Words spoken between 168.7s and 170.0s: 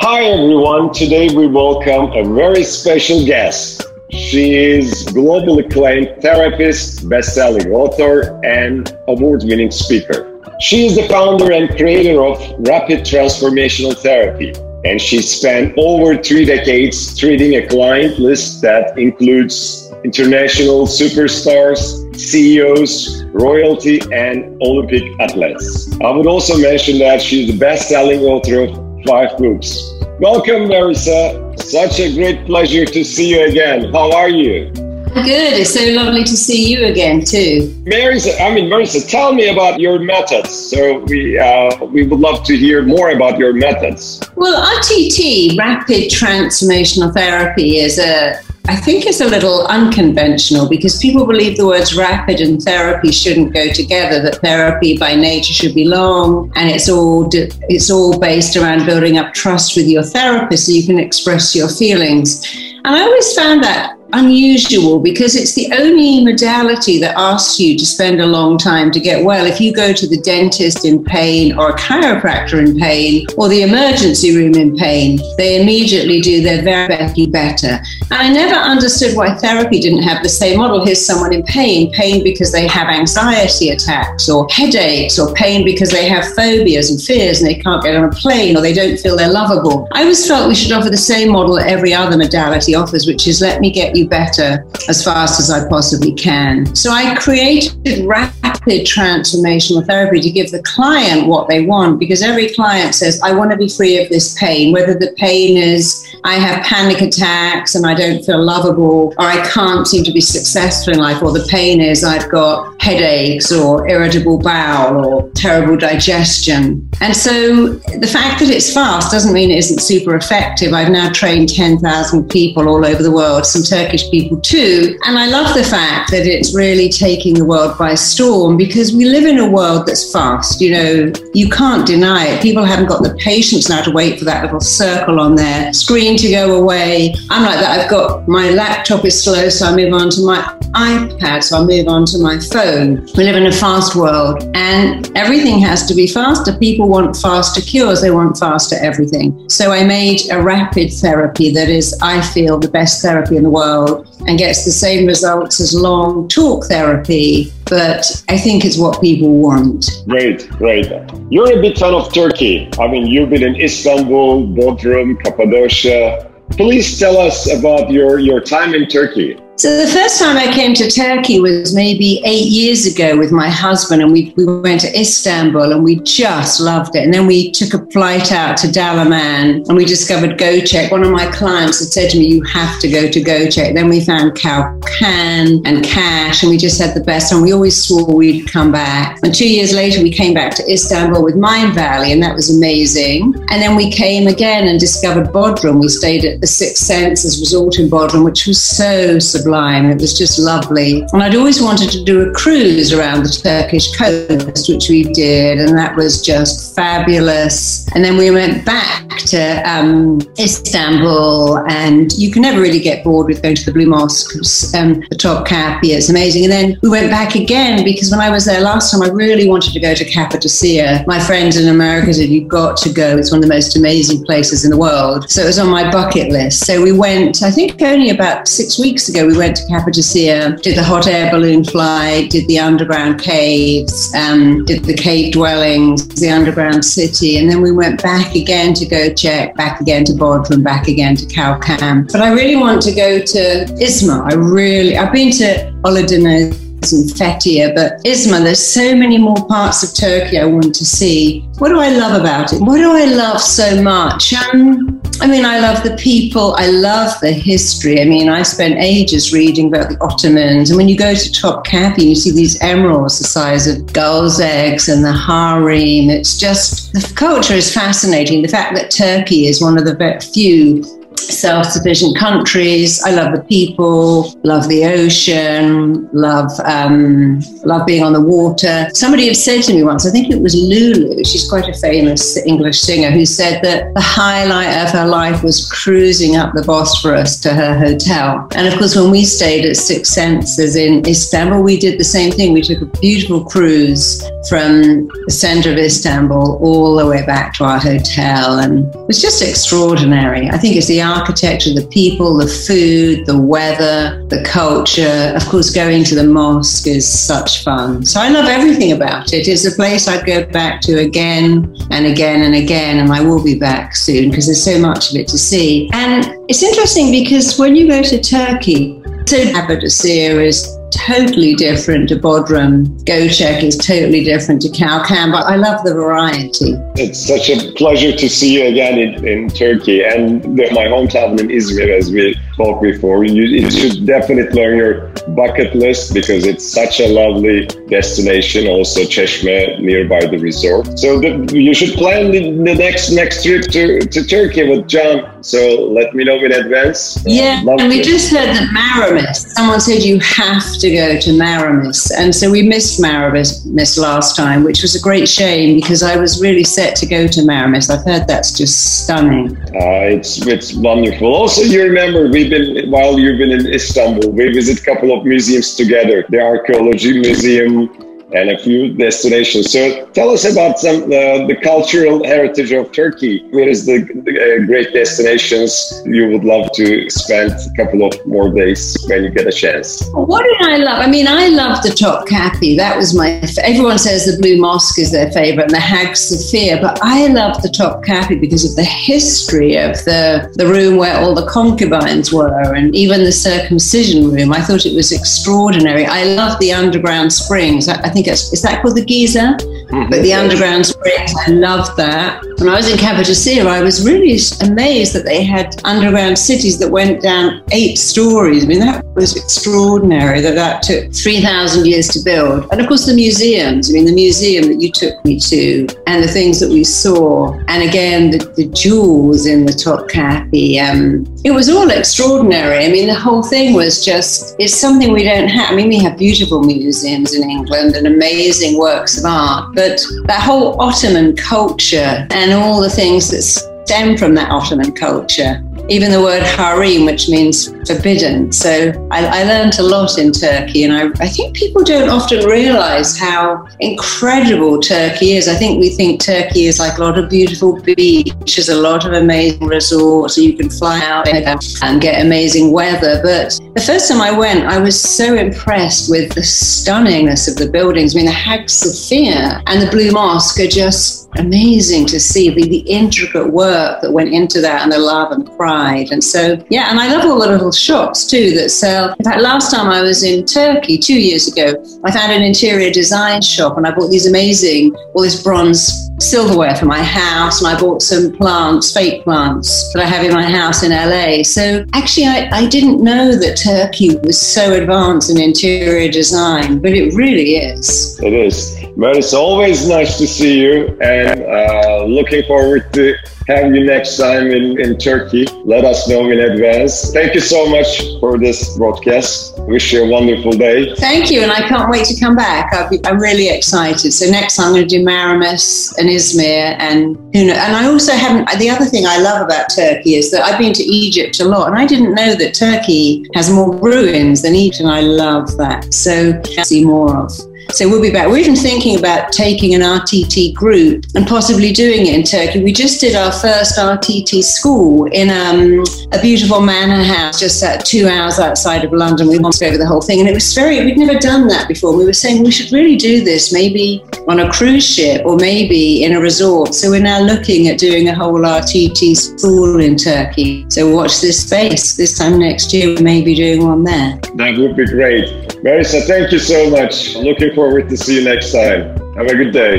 in Turkey. So the